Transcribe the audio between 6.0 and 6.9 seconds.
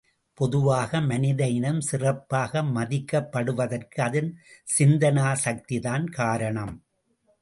காரணம்.